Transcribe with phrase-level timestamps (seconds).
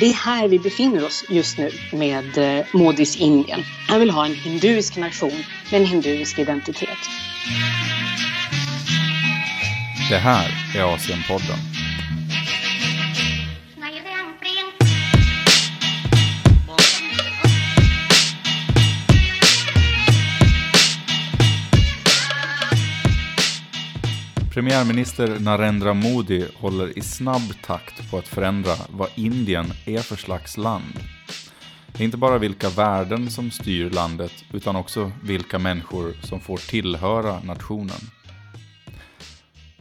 [0.00, 3.60] Det är här vi befinner oss just nu med eh, Modis Indien.
[3.88, 6.98] Han vill ha en hinduisk nation med en hinduisk identitet.
[10.10, 11.58] Det här är Asienpodden.
[24.50, 30.56] Premiärminister Narendra Modi håller i snabb takt på att förändra vad Indien är för slags
[30.56, 30.94] land.
[31.86, 36.56] Det är inte bara vilka värden som styr landet utan också vilka människor som får
[36.56, 38.00] tillhöra nationen.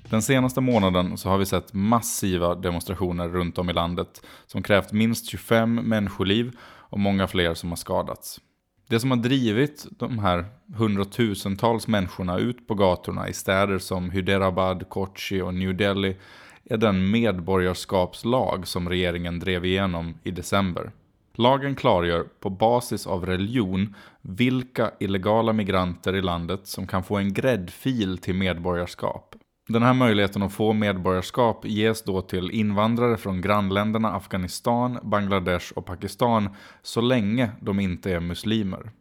[0.09, 4.91] Den senaste månaden så har vi sett massiva demonstrationer runt om i landet som krävt
[4.91, 8.39] minst 25 människoliv och många fler som har skadats.
[8.89, 14.89] Det som har drivit de här hundratusentals människorna ut på gatorna i städer som Hyderabad,
[14.89, 16.15] Kochi och New Delhi
[16.65, 20.91] är den medborgarskapslag som regeringen drev igenom i december.
[21.33, 27.33] Lagen klargör på basis av religion vilka illegala migranter i landet som kan få en
[27.33, 29.35] gräddfil till medborgarskap.
[29.69, 35.85] Den här möjligheten att få medborgarskap ges då till invandrare från grannländerna Afghanistan, Bangladesh och
[35.85, 36.49] Pakistan
[36.81, 38.91] så länge de inte är muslimer.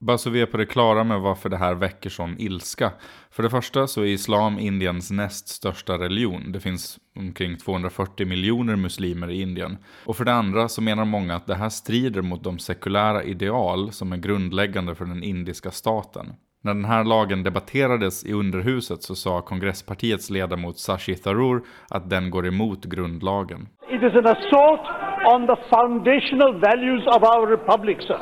[0.00, 2.92] Bara så vi är på det klara med varför det här väcker sån ilska.
[3.30, 6.52] För det första så är islam Indiens näst största religion.
[6.52, 9.76] Det finns omkring 240 miljoner muslimer i Indien.
[10.04, 13.92] Och för det andra så menar många att det här strider mot de sekulära ideal
[13.92, 16.32] som är grundläggande för den indiska staten.
[16.64, 22.30] När den här lagen debatterades i underhuset så sa kongresspartiets ledamot Sashi Tharoor att den
[22.30, 23.68] går emot grundlagen.
[23.88, 24.84] It is an assault
[25.34, 28.20] on the foundational values of our republic, sir.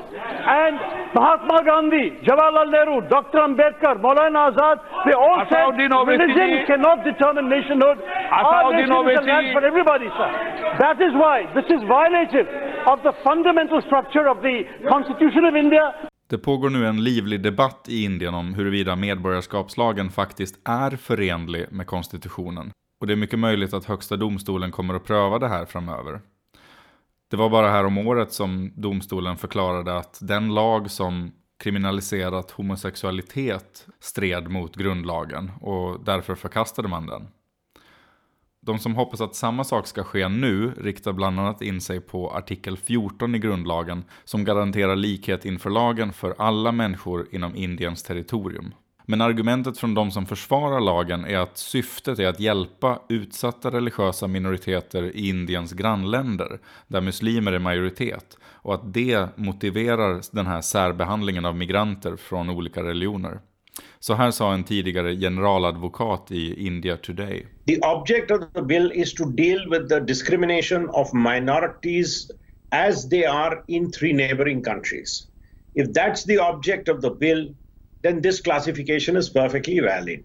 [0.62, 0.76] And
[1.16, 3.38] Mahatma Gandhi, Jawaharlal Nehru, Dr.
[3.48, 5.66] Ambedkar, Maulana Azad, they all said
[6.14, 7.98] religion cannot determine nationhood.
[8.30, 10.30] Our nation is a land for everybody, sir.
[10.84, 12.48] That is why this is violative
[12.92, 14.56] of the fundamental structure of the
[14.92, 15.84] Constitution of India.
[16.28, 21.86] Det pågår nu en livlig debatt i Indien om huruvida medborgarskapslagen faktiskt är förenlig med
[21.86, 22.70] konstitutionen.
[23.00, 26.20] Och det är mycket möjligt att högsta domstolen kommer att pröva det här framöver.
[27.30, 33.86] Det var bara här om året som domstolen förklarade att den lag som kriminaliserat homosexualitet
[34.00, 37.28] stred mot grundlagen och därför förkastade man den.
[38.66, 42.30] De som hoppas att samma sak ska ske nu riktar bland annat in sig på
[42.30, 48.74] artikel 14 i grundlagen som garanterar likhet inför lagen för alla människor inom Indiens territorium.
[49.04, 54.26] Men argumentet från de som försvarar lagen är att syftet är att hjälpa utsatta religiösa
[54.26, 61.44] minoriteter i Indiens grannländer, där muslimer är majoritet, och att det motiverar den här särbehandlingen
[61.44, 63.40] av migranter från olika religioner.
[64.00, 67.46] Så här sa en tidigare generaladvokat i India Today.
[67.66, 72.30] The object of the bill is to deal with the discrimination of minorities
[72.70, 75.26] as they are in three neighboring countries.
[75.74, 77.54] If that's the object of the bill,
[78.02, 80.22] then this classification is perfectly valid.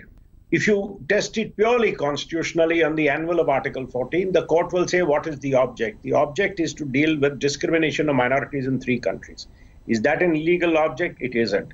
[0.52, 4.88] If you test it purely constitutionally on the anvil of Article 14, the court will
[4.88, 6.04] say what is the object?
[6.04, 9.48] The object is to deal with discrimination of minorities in three countries.
[9.88, 11.22] Is that an illegal object?
[11.22, 11.74] It isn't.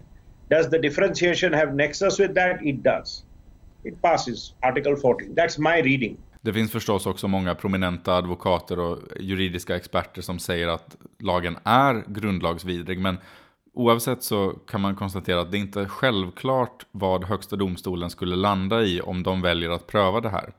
[0.50, 2.62] Does the differentiation have nexus with that?
[2.62, 3.24] It does.
[3.84, 5.36] It passes Article 14.
[5.36, 6.18] That's my reading.
[6.42, 12.04] Det finns förstås också många prominenta advokater och juridiska experter som säger att lagen är
[12.08, 13.00] grundlagsvidrig.
[13.00, 13.18] Men
[13.74, 18.82] oavsett så kan man konstatera att det inte är självklart vad högsta domstolen skulle landa
[18.82, 20.54] i om de väljer att pröva det här.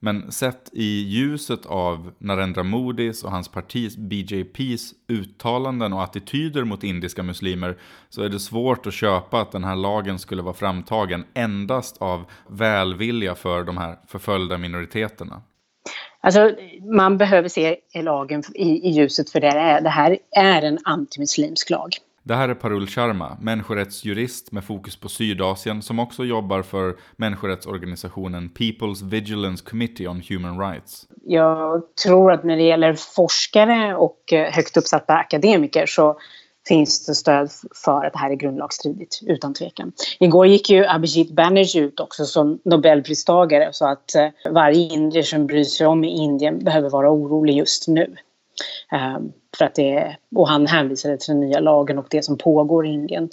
[0.00, 6.84] Men sett i ljuset av Narendra Modis och hans partis BJPs uttalanden och attityder mot
[6.84, 7.78] indiska muslimer
[8.08, 12.24] så är det svårt att köpa att den här lagen skulle vara framtagen endast av
[12.48, 15.42] välvilja för de här förföljda minoriteterna.
[16.22, 16.52] Alltså,
[16.94, 19.80] man behöver se lagen i, i ljuset för det är.
[19.80, 21.90] Det här är en antimuslimsk lag.
[22.22, 28.50] Det här är Parul Sharma, människorättsjurist med fokus på Sydasien som också jobbar för människorättsorganisationen
[28.58, 31.06] People's Vigilance Committee on Human Rights.
[31.24, 36.18] Jag tror att när det gäller forskare och eh, högt uppsatta akademiker så
[36.68, 37.50] finns det stöd
[37.84, 39.92] för att det här är grundlagsstridigt, utan tvekan.
[40.18, 45.46] Igår gick ju Abhijit Banerjee ut också som nobelpristagare så att eh, varje indier som
[45.46, 48.16] bryr sig om i Indien behöver vara orolig just nu.
[48.92, 52.86] Ehm, för att det, och han hänvisade till den nya lagen och det som pågår
[52.86, 53.28] i Indien.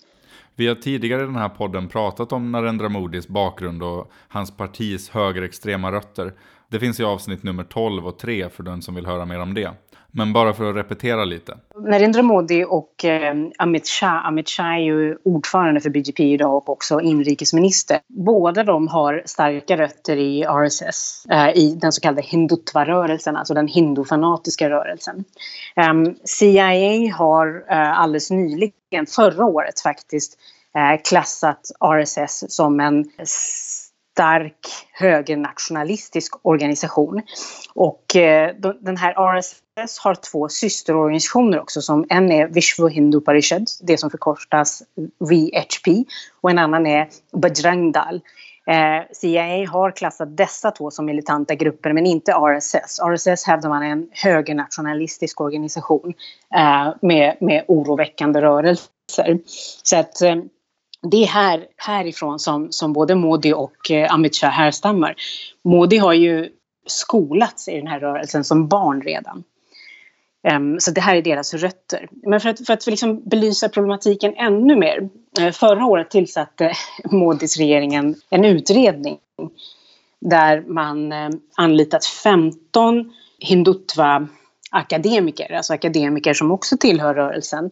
[0.55, 5.09] Vi har tidigare i den här podden pratat om Narendra Modis bakgrund och hans partis
[5.09, 6.33] högerextrema rötter.
[6.69, 9.53] Det finns i avsnitt nummer 12 och 3 för den som vill höra mer om
[9.53, 9.71] det.
[10.17, 11.57] Men bara för att repetera lite.
[11.75, 16.69] Narendra Modi och eh, Amit Shah, Amit Shah är ju ordförande för BJP idag och
[16.69, 17.99] också inrikesminister.
[18.07, 23.67] Båda de har starka rötter i RSS, eh, i den så kallade hindutva-rörelsen, alltså den
[23.67, 25.23] hindufanatiska rörelsen.
[25.75, 25.93] Eh,
[26.23, 30.37] CIA har eh, alldeles nyligen, förra året faktiskt,
[30.75, 33.05] eh, klassat RSS som en
[34.17, 34.57] stark
[34.93, 37.21] högernationalistisk organisation.
[37.73, 41.81] Och eh, den här RSS har två systerorganisationer också.
[41.81, 44.83] Som en är Vishwa Hindu Parishad, det som förkortas
[45.19, 46.05] VHP.
[46.41, 48.21] Och en annan är Bajrang Dal.
[48.67, 52.99] Eh, CIA har klassat dessa två som militanta grupper men inte RSS.
[52.99, 56.13] RSS hävdar man är en högernationalistisk organisation
[56.55, 59.39] eh, med, med oroväckande rörelser.
[59.83, 60.35] Så att eh,
[61.01, 65.15] det är här, härifrån som, som både Modi och eh, Amit Shah härstammar.
[65.63, 66.49] Modi har ju
[66.85, 69.43] skolats i den här rörelsen som barn redan.
[70.53, 72.07] Um, så det här är deras rötter.
[72.11, 75.09] Men för att, för att liksom belysa problematiken ännu mer.
[75.39, 76.73] Eh, förra året tillsatte
[77.11, 79.17] Modis regering en, utredning
[80.19, 84.27] där man eh, anlitat 15 hindutva
[84.71, 87.71] akademiker, alltså akademiker som också tillhör rörelsen,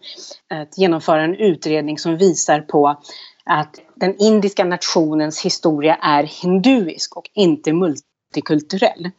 [0.50, 3.02] att genomföra en utredning som visar på
[3.46, 9.12] att den indiska nationens historia är hinduisk och inte multikulturell.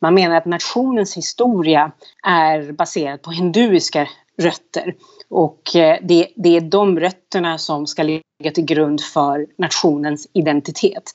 [0.00, 1.92] Man menar att nationens historia
[2.26, 4.94] är baserad på hinduiska rötter
[5.30, 11.12] och eh, det, det är de rötterna som ska ligga till grund för nationens identitet.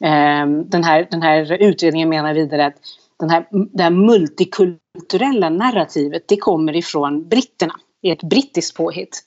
[0.00, 2.76] Ehm, den här, den här utredningen menar vidare att
[3.19, 7.75] den här, det här multikulturella narrativet det kommer ifrån britterna.
[8.01, 9.23] Det är ett brittiskt påhitt.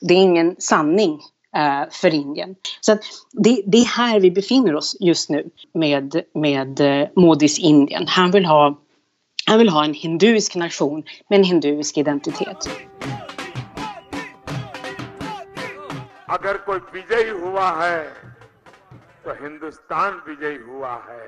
[0.00, 1.12] Det är ingen sanning
[1.56, 2.54] uh, för Indien.
[2.80, 2.98] Så
[3.32, 8.06] det, det, är här vi befinner oss just nu med, med uh, Modis Indien.
[8.08, 8.78] Han vill, ha,
[9.46, 12.68] han vill ha en hinduisk nation med en hinduisk identitet.
[16.28, 17.98] अगर कोई विजयी हुआ है
[19.24, 21.24] तो हिंदुस्तान विजयी हुआ है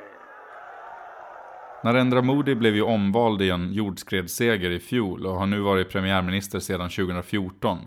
[1.83, 6.59] Narendra Modi blev ju omvald i en jordskredsseger i fjol och har nu varit premiärminister
[6.59, 7.77] sedan 2014.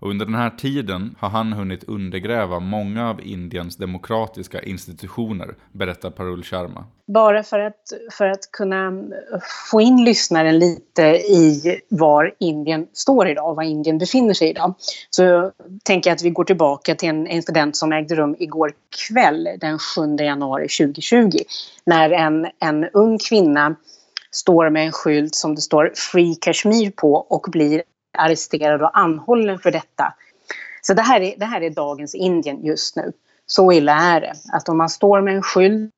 [0.00, 6.10] Och under den här tiden har han hunnit undergräva många av Indiens demokratiska institutioner, berättar
[6.10, 6.84] Parul Sharma.
[7.06, 8.92] Bara för att, för att kunna
[9.70, 14.74] få in lyssnaren lite i var Indien står idag och var Indien befinner sig idag
[15.10, 15.52] så
[15.84, 18.72] tänker jag att vi går tillbaka till en incident som ägde rum igår
[19.08, 21.38] kväll den 7 januari 2020
[21.84, 23.76] när en, en ung kvinna
[24.30, 27.82] står med en skylt som det står Free Kashmir på och blir
[28.18, 30.14] arresterad och anhållen för detta.
[30.82, 33.12] Så det här, är, det här är dagens Indien just nu.
[33.46, 34.34] Så illa är det.
[34.52, 35.92] Att om man står med en skylt,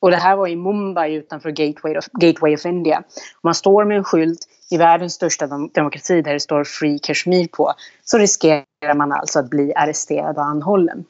[0.00, 2.96] och det här var i Mumbai utanför Gateway of, Gateway of India.
[2.96, 4.38] Om man står med en skylt
[4.70, 7.72] i världens största demokrati där det står Free Kashmir på
[8.04, 11.04] så riskerar man alltså att bli arresterad och anhållen.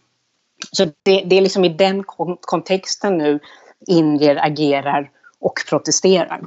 [0.72, 2.04] Så det, det är liksom i den
[2.40, 3.40] kontexten nu
[3.86, 5.10] indier agerar
[5.40, 6.42] och protesterar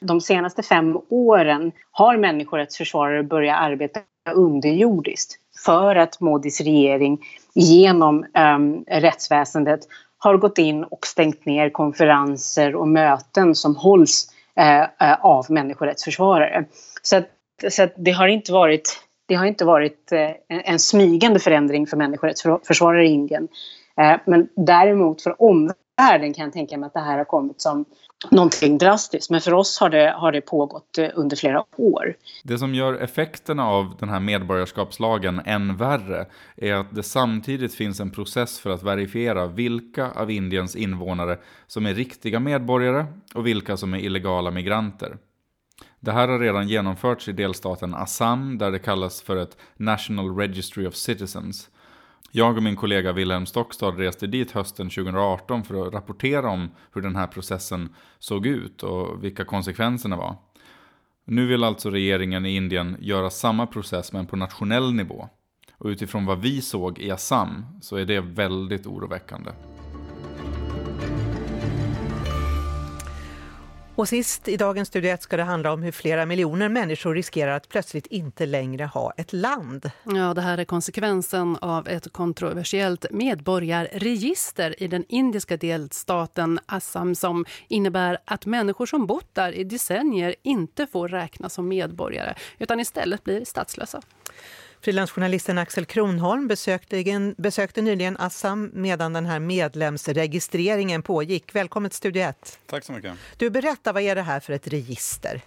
[0.00, 4.00] de senaste fem åren har människorättsförsvarare börjat arbeta
[4.34, 7.18] underjordiskt för att Modis regering
[7.54, 8.26] genom
[8.56, 9.80] um, rättsväsendet
[10.18, 16.64] har gått in och stängt ner konferenser och möten som hålls uh, av människorättsförsvarare.
[17.02, 17.28] Så, att,
[17.68, 21.96] så att det har inte varit, det har inte varit uh, en smygande förändring för
[21.96, 23.48] människorättsförsvarare i Indien.
[24.00, 27.84] Eh, men däremot för omvärlden kan jag tänka mig att det här har kommit som
[28.30, 29.30] någonting drastiskt.
[29.30, 32.16] Men för oss har det, har det pågått eh, under flera år.
[32.44, 36.26] Det som gör effekterna av den här medborgarskapslagen än värre
[36.56, 41.86] är att det samtidigt finns en process för att verifiera vilka av Indiens invånare som
[41.86, 45.16] är riktiga medborgare och vilka som är illegala migranter.
[46.00, 50.86] Det här har redan genomförts i delstaten Assam där det kallas för ett National Registry
[50.86, 51.70] of Citizens.
[52.36, 57.02] Jag och min kollega Wilhelm Stockstad reste dit hösten 2018 för att rapportera om hur
[57.02, 60.36] den här processen såg ut och vilka konsekvenserna var.
[61.24, 65.28] Nu vill alltså regeringen i Indien göra samma process men på nationell nivå.
[65.78, 69.50] Och utifrån vad vi såg i Assam så är det väldigt oroväckande.
[73.96, 77.56] Och sist i dagens Studio 1 ska det handla om hur flera miljoner människor riskerar
[77.56, 79.90] att plötsligt inte längre ha ett land.
[80.04, 87.44] Ja, det här är konsekvensen av ett kontroversiellt medborgarregister i den indiska delstaten Assam som
[87.68, 93.24] innebär att människor som bott där i decennier inte får räknas som medborgare utan istället
[93.24, 94.02] blir statslösa.
[94.86, 101.54] Frilansjournalisten Axel Kronholm besökte, besökte nyligen Assam medan den här medlemsregistreringen pågick.
[101.54, 102.58] Välkommen till Studio 1.
[102.66, 103.12] Tack så mycket.
[103.36, 105.40] Du, berätta, vad är det här för ett register?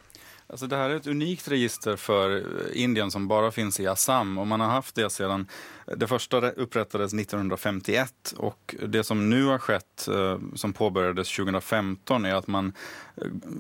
[0.52, 4.38] Alltså det här är ett unikt register för eh, Indien som bara finns i Assam
[4.38, 5.48] och man har haft det sedan
[5.88, 12.26] eh, det första upprättades 1951 och det som nu har skett eh, som påbörjades 2015
[12.26, 12.74] är att man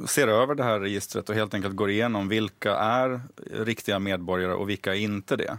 [0.08, 4.70] ser över det här registret och helt enkelt går igenom vilka är riktiga medborgare och
[4.70, 5.58] vilka är inte det.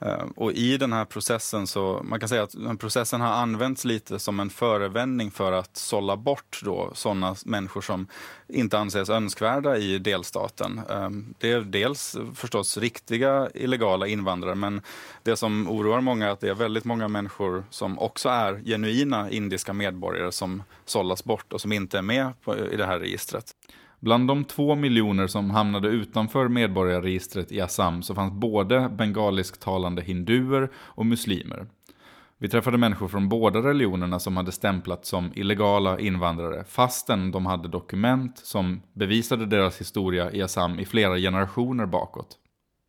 [0.00, 3.84] Ehm, och i den här processen så, man kan säga att den processen har använts
[3.84, 8.06] lite som en förevändning för att sålla bort då sådana människor som
[8.48, 10.80] inte anses önskvärda i delstaten.
[10.90, 14.82] Ehm, det är dels förstås riktiga illegala invandrare, men
[15.22, 19.30] det som oroar många är att det är väldigt många människor som också är genuina
[19.30, 22.32] indiska medborgare som sållas bort och som inte är med
[22.72, 23.54] i det här registret.
[24.00, 30.70] Bland de två miljoner som hamnade utanför medborgarregistret i Assam så fanns både bengalisktalande hinduer
[30.74, 31.66] och muslimer.
[32.38, 37.68] Vi träffade människor från båda religionerna som hade stämplats som illegala invandrare fastän de hade
[37.68, 42.36] dokument som bevisade deras historia i Assam i flera generationer bakåt.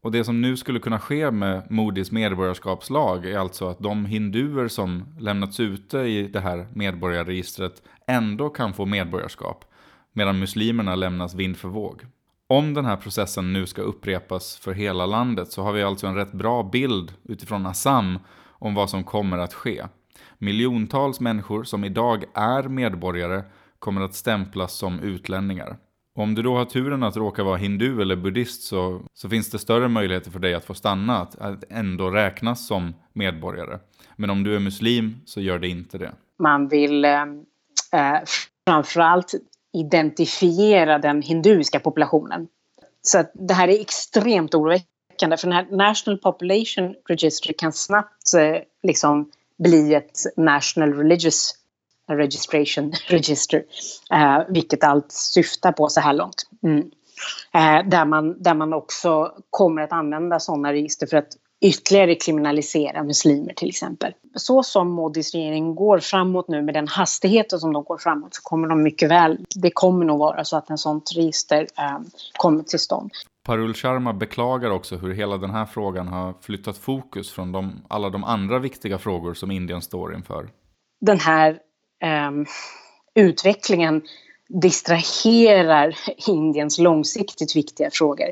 [0.04, 4.68] Och det som nu skulle kunna ske med Modis medborgarskapslag är alltså att de hinduer
[4.68, 9.66] som lämnats ute i det här medborgarregistret ändå kan få medborgarskap
[10.14, 12.06] medan muslimerna lämnas vind för våg.
[12.48, 16.16] Om den här processen nu ska upprepas för hela landet så har vi alltså en
[16.16, 19.84] rätt bra bild utifrån Assam om vad som kommer att ske.
[20.38, 23.44] Miljontals människor som idag är medborgare
[23.80, 25.78] kommer att stämplas som utlänningar.
[26.16, 29.60] Om du då har turen att råka vara hindu eller buddhist så, så finns det
[29.60, 33.80] större möjligheter för dig att få stanna, att, att ändå räknas som medborgare.
[34.16, 36.12] Men om du är muslim så gör det inte det.
[36.40, 37.22] Man vill eh,
[37.94, 38.22] eh
[38.68, 39.34] framförallt
[39.74, 42.48] identifiera den hinduiska populationen.
[43.02, 48.62] Så det här är extremt oroväckande för den här National Population Registry kan snabbt eh,
[48.84, 51.56] liksom bli ett National Religious
[52.08, 53.64] Registration Register,
[54.12, 56.44] eh, vilket allt syftar på så här långt.
[56.64, 56.92] Mm.
[57.54, 63.04] Eh, där, man, där man också kommer att använda sådana register för att ytterligare kriminalisera
[63.04, 64.14] muslimer till exempel.
[64.36, 68.42] Så som Modis regering går framåt nu med den hastigheten som de går framåt så
[68.42, 72.00] kommer de mycket väl, det kommer nog vara så att en sånt register eh,
[72.38, 73.12] kommer till stånd.
[73.46, 78.10] Parul Sharma beklagar också hur hela den här frågan har flyttat fokus från de, alla
[78.10, 80.50] de andra viktiga frågor som Indien står inför.
[81.02, 81.52] Den här
[82.04, 82.32] eh,
[83.16, 84.02] utvecklingen
[84.62, 88.28] distraherar Indiens långsiktigt viktiga frågor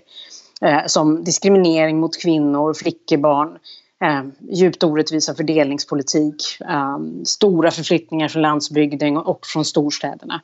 [0.65, 3.57] eh, som diskriminering mot kvinnor, flickebarn,
[4.03, 10.41] eh, djupt orättvisa fördelningspolitik, eh, stora förflyttningar från landsbygden och från storstäderna.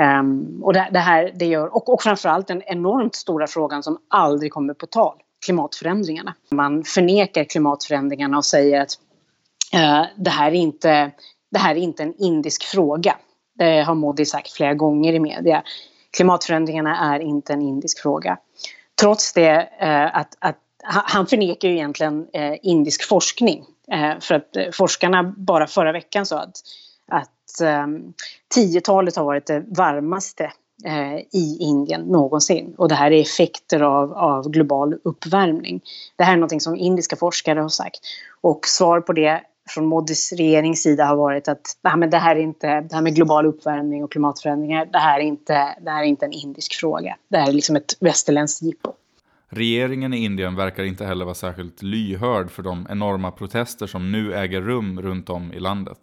[0.00, 0.22] Eh,
[0.62, 4.52] och det, det, här det gör, och, och framförallt den enormt stora frågan som aldrig
[4.52, 6.34] kommer på tal, klimatförändringarna.
[6.50, 8.98] Man förnekar klimatförändringarna och säger att
[9.74, 11.10] eh, det, här är inte,
[11.50, 13.16] det här är inte en indisk fråga.
[13.58, 15.62] Det har Modi sagt flera gånger i media.
[16.16, 18.38] Klimatförändringarna är inte en indisk fråga
[19.00, 23.64] trots det eh, att, att han förnekar ju egentligen eh, indisk forskning.
[23.92, 26.56] Eh, för att forskarna bara förra veckan sa att,
[27.08, 28.12] att ehm,
[28.56, 30.52] 10-talet har varit det varmaste
[31.32, 32.74] i Indien någonsin.
[32.78, 35.80] Och det här är effekter av, av global uppvärmning.
[36.16, 38.00] Det här är något som indiska forskare har sagt.
[38.40, 42.36] Och svar på det från Modis regerings sida har varit att nej, men det, här
[42.36, 46.02] är inte, det här med global uppvärmning och klimatförändringar, det här är inte, det här
[46.02, 47.16] är inte en indisk fråga.
[47.28, 48.92] Det här är liksom ett västerländskt jippo.
[49.48, 54.34] Regeringen i Indien verkar inte heller vara särskilt lyhörd för de enorma protester som nu
[54.34, 55.98] äger rum runt om i landet.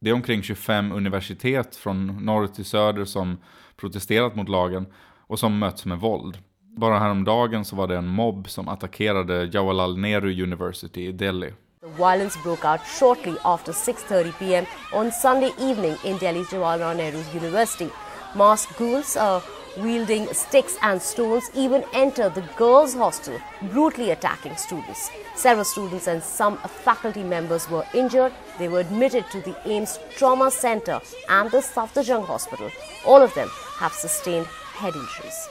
[0.00, 3.38] Det är omkring 25 universitet från norr till söder som
[3.76, 4.86] protesterat mot lagen
[5.26, 6.38] och som möts med våld.
[6.76, 11.52] Bara häromdagen så var det en mobb som attackerade Jawaharlal Nehru University i Delhi.
[11.82, 14.66] The violence broke out shortly after 6:30 p.m.
[14.92, 17.90] on Sunday evening in Delhi's Jawaharlal Nehru University.
[18.36, 19.40] Masked goons uh,
[19.76, 23.40] wielding sticks and stones, even entered the girls' hostel,
[23.72, 25.10] brutally attacking students.
[25.34, 28.32] Several students and some faculty members were injured.
[28.58, 32.70] They were admitted to the AIMS Trauma Center and the Safdarjung Hospital.
[33.04, 33.48] All of them
[33.80, 34.46] have sustained
[34.80, 35.48] head injuries.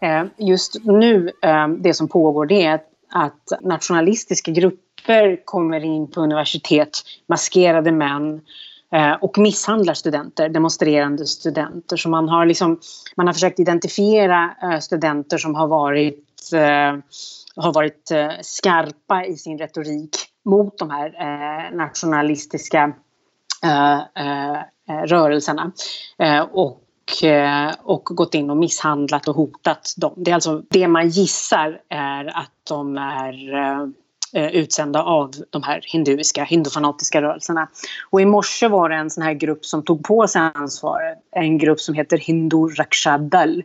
[0.00, 2.80] Eh, just nu, eh, det som pågår det är
[3.14, 4.91] att nationalistiska grupper
[5.44, 8.40] kommer in på universitet, maskerade män,
[8.92, 11.96] eh, och misshandlar studenter, demonstrerande studenter.
[11.96, 12.80] Så man har, liksom,
[13.16, 16.98] man har försökt identifiera eh, studenter som har varit, eh,
[17.56, 18.10] har varit
[18.42, 22.92] skarpa i sin retorik mot de här nationalistiska
[25.06, 25.72] rörelserna.
[26.52, 26.78] och
[27.82, 30.14] och gått in och misshandlat och hotat dem.
[30.16, 33.32] Det är alltså det man gissar är att de är
[34.34, 37.68] eh, utsända av de här hinduiska, hindufanatiska rörelserna.
[38.10, 41.18] Och i morse var det en sån här grupp som tog på sig ansvaret.
[41.30, 43.62] En grupp som heter Hindu Rakshadal.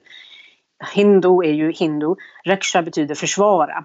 [0.94, 2.16] hindu är ju hindu.
[2.46, 3.84] Raksha betyder försvara.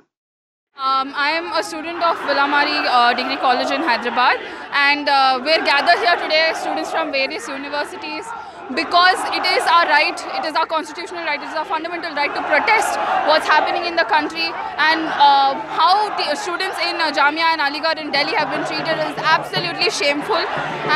[0.74, 4.36] Um, I am a student of Villamari uh, Degree College in Hyderabad
[4.72, 8.26] and uh, we're gathered here today, students from various universities
[8.70, 12.32] because it is our right, it is our constitutional right, it is our fundamental right
[12.34, 14.48] to protest what's happening in the country.
[14.78, 19.16] And uh, how students in uh, Jamia and Aligarh in Delhi have been treated is
[19.18, 20.42] absolutely shameful.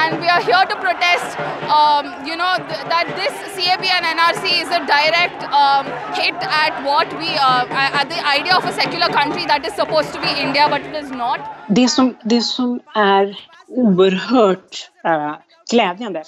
[0.00, 4.44] And we are here to protest, um, you know, th that this CAB and NRC
[4.62, 9.08] is a direct um, hit at what we, uh, at the idea of a secular
[9.08, 11.40] country that is supposed to be India but it is not.
[11.68, 13.36] Det som, det som är
[13.68, 15.34] oerhört uh,
[15.70, 16.24] glädjande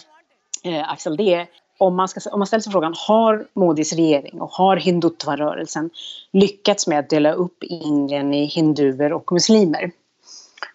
[0.69, 1.47] eh, Axel, det är
[1.79, 5.91] om man, ska, om man ställer sig frågan, har Modis regering och har hindutva-rörelsen
[6.33, 9.91] lyckats med att dela upp Indien i hinduer och muslimer?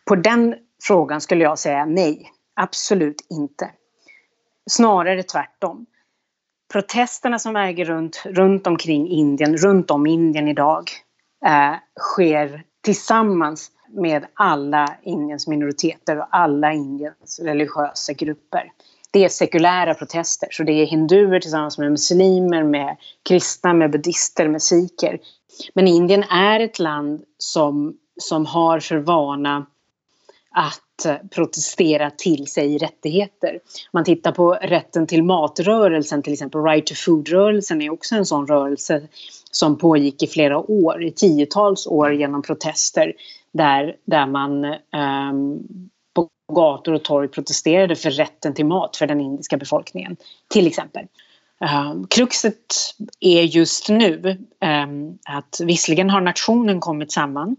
[0.06, 3.72] På den frågan skulle jag säga nej, absolut inte.
[4.70, 5.86] Snarare tvärtom.
[6.72, 10.90] Protesterna som äger runt, runt omkring Indien, runt om Indien idag,
[11.46, 18.72] eh, sker tillsammans med alla Indiens minoriteter och alla Indiens religiösa grupper
[19.14, 20.48] det är sekulära protester.
[20.52, 22.98] Så det är hinduer tillsammans med muslimer, med
[23.30, 25.20] kristna, med buddister, med sikher.
[25.74, 29.66] Men Indien är ett land som, som har för vana
[30.56, 33.60] att protestera till sig rättigheter.
[33.92, 38.48] Man tittar på rätten till matrörelsen, till exempel Right to Food-rörelsen är också en sån
[38.48, 39.02] rörelse
[39.52, 43.14] som pågick i flera år, i tiotals år genom protester
[43.54, 45.90] där, där man um,
[46.54, 50.18] gator och torg protesterade för rätten till mat för den indiska befolkningen.
[50.48, 51.06] Till exempel.
[51.60, 52.76] Um, kruxet
[53.20, 54.38] är just nu
[54.86, 57.56] um, att visserligen har nationen kommit samman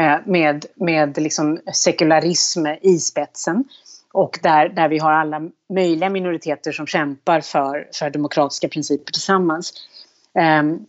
[0.00, 3.64] uh, med, med liksom sekularism i spetsen
[4.12, 5.40] och där, där vi har alla
[5.74, 9.72] möjliga minoriteter som kämpar för, för demokratiska principer tillsammans.
[10.60, 10.86] Um,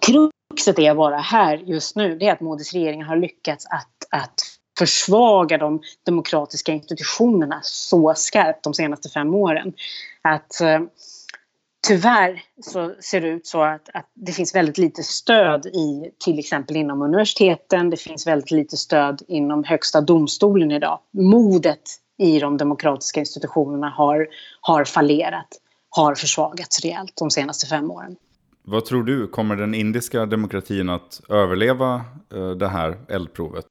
[0.00, 4.34] kruxet är bara här just nu, det är att Modis regering har lyckats att, att
[4.78, 9.72] försvaga de demokratiska institutionerna så skarpt de senaste fem åren.
[10.22, 10.80] Att eh,
[11.86, 16.38] tyvärr så ser det ut så att, att, det finns väldigt lite stöd i till
[16.38, 17.90] exempel inom universiteten.
[17.90, 20.98] Det finns väldigt lite stöd inom högsta domstolen idag.
[21.12, 21.82] Modet
[22.18, 24.28] i de demokratiska institutionerna har,
[24.60, 25.48] har fallerat,
[25.90, 28.16] har försvagats rejält de senaste fem åren.
[28.64, 31.94] Vad tror du, kommer den indiska demokratin att överleva
[32.34, 33.64] eh, det här eldprovet?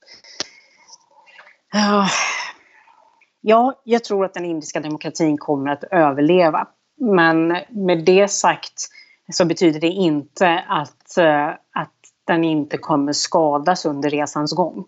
[3.42, 6.68] Ja, jag tror att den indiska demokratin kommer att överleva.
[6.98, 8.88] Men med det sagt
[9.32, 11.96] så betyder det inte att, eh, att
[12.28, 14.86] den inte kommer skadas under resans gång.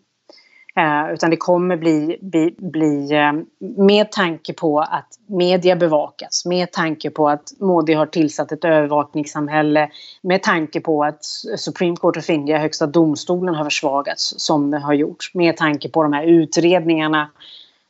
[0.78, 3.34] Eh, utan det kommer bli, bli, bli eh,
[3.78, 9.90] med tanke på att media bevakas, med tanke på att Modi har tillsatt ett övervakningssamhälle,
[10.22, 11.26] med tanke på att
[11.58, 16.04] Supreme Court of India, Högsta domstolen, har försvagats som det har gjort, med tanke på
[16.04, 17.30] de här utredningarna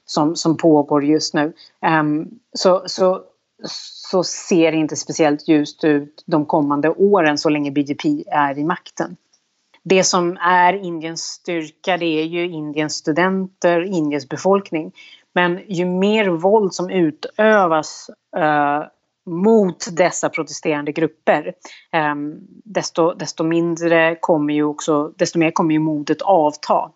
[0.05, 1.53] som, som pågår just nu.
[1.81, 3.21] Ehm, så, så,
[4.11, 8.63] så ser det inte speciellt ljust ut de kommande åren så länge BJP är i
[8.63, 9.15] makten
[9.83, 14.91] det som är Indiens styrka det är ju Indiens studenter, Indiens befolkning.
[15.33, 18.83] Men ju mer våld som utövas eh,
[19.25, 21.53] mot dessa protesterande grupper
[21.91, 22.15] eh,
[22.63, 26.91] desto, desto mindre kommer ju också, desto mer kommer ju modet avta.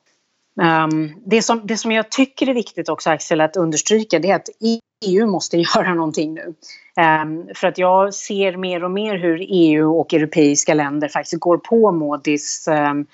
[0.62, 4.36] Um, det, som, det som jag tycker är viktigt också Axel att understryka det är
[4.36, 4.50] att
[5.06, 6.54] EU måste göra någonting nu.
[7.24, 11.58] Um, för att jag ser mer och mer hur EU och europeiska länder faktiskt går
[11.58, 13.06] på Modis, um,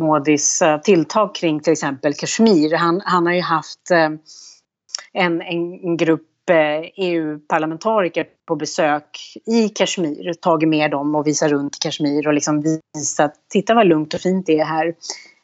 [0.00, 2.76] Modis uh, tilltag kring till exempel Kashmir.
[2.76, 4.18] Han, han har ju haft um,
[5.12, 11.50] en, en grupp eh, e EU-parlamentariker på besök i Kashmir, tagit med dem och visat
[11.50, 14.94] runt Kashmir och liksom visat, titta vad lugnt och fint det är här.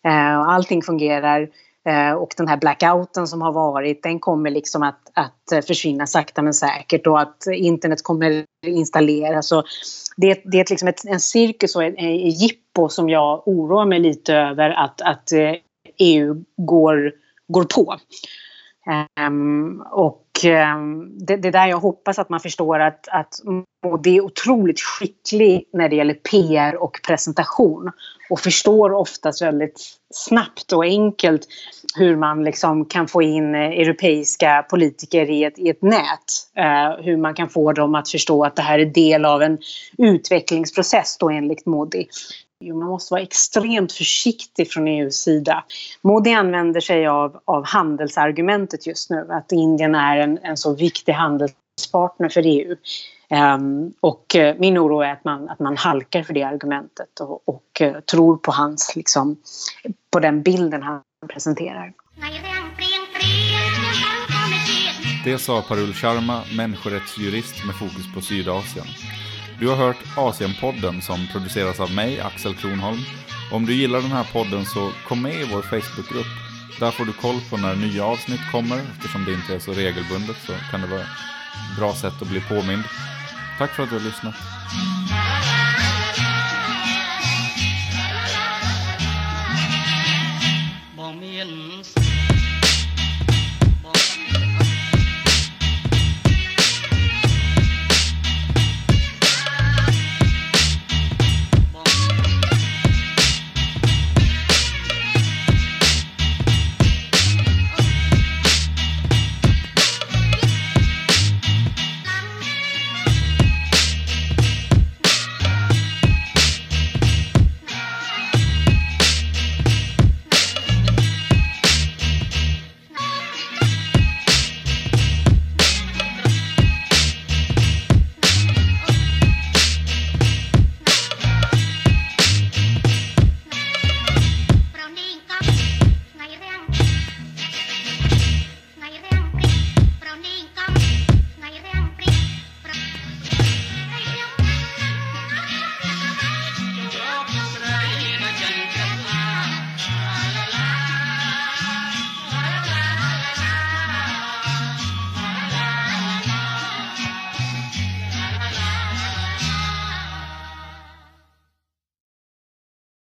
[0.05, 1.49] Eh, och allting fungerar.
[1.87, 6.43] Eh, och den här blackouten som har varit, den kommer liksom att, att försvinna sakta
[6.43, 9.53] men säkert och att internet kommer installeras.
[9.53, 9.65] Och
[10.17, 14.35] det, det är liksom ett, en cirkus och ett jippo som jag oroar mig lite
[14.35, 15.55] över att, att eh,
[15.99, 17.13] EU går,
[17.49, 17.97] går på.
[19.27, 23.35] Um, och um, det, det är där jag hoppas att man förstår att, att
[23.85, 27.91] Modi är otroligt skicklig när det gäller PR och presentation.
[28.31, 29.81] Och förstår oftast väldigt
[30.15, 31.47] snabbt och enkelt
[31.97, 36.29] hur man liksom kan få in europeiska politiker i ett, i ett nät.
[36.59, 39.59] Uh, hur man kan få dem att förstå att det här är del av en
[39.99, 42.07] utvecklingsprocess då enligt Modi.
[42.61, 45.65] Man måste vara extremt försiktig från EUs sida.
[46.03, 49.27] Modi använder sig av, av handelsargumentet just nu.
[49.31, 52.71] Att Indien är en, en så viktig handelspartner för EU.
[52.71, 57.21] Um, ehm, och uh, min oro är att man, att man halkar för det argumentet
[57.21, 59.37] och, och uh, tror på hans, liksom,
[60.13, 61.93] på den bilden han presenterar.
[65.25, 68.87] Det sa Parul Sharma, människorättsjurist med fokus på Sydasien.
[69.59, 72.99] Du har hört Asienpodden som produceras av mig, Axel Kronholm.
[73.53, 76.27] Om du gillar den här podden så kom med i vår Facebookgrupp.
[76.81, 78.79] Där får du koll på när nya avsnitt kommer.
[78.97, 82.41] Eftersom det inte är så regelbundet så kan det vara ett bra sätt att bli
[82.41, 82.83] påmind.
[83.59, 84.35] Tack för att du har lyssnat.